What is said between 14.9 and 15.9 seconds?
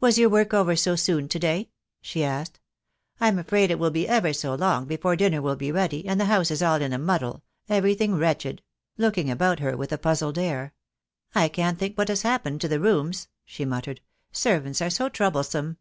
so troublesome."